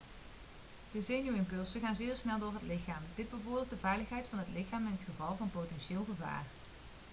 de 0.91 1.01
zenuwimpulsen 1.01 1.81
gaan 1.81 1.95
zeer 1.95 2.15
snel 2.15 2.39
door 2.39 2.53
het 2.53 2.61
lichaam 2.61 3.01
dit 3.15 3.29
bevordert 3.29 3.69
de 3.69 3.77
veiligheid 3.77 4.27
van 4.27 4.37
het 4.37 4.47
lichaam 4.53 4.85
in 4.85 4.91
het 4.91 5.05
geval 5.07 5.35
van 5.35 5.51
potentieel 5.51 6.05
gevaar 6.09 6.43